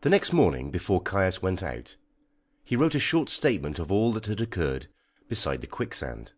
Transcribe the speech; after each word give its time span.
The 0.00 0.08
next 0.08 0.32
morning, 0.32 0.70
before 0.70 1.02
Caius 1.02 1.42
went 1.42 1.62
out, 1.62 1.96
he 2.64 2.74
wrote 2.74 2.94
a 2.94 2.98
short 2.98 3.28
statement 3.28 3.78
of 3.78 3.92
all 3.92 4.10
that 4.14 4.24
had 4.28 4.40
occurred 4.40 4.86
beside 5.28 5.60
the 5.60 5.66
quicksand. 5.66 6.32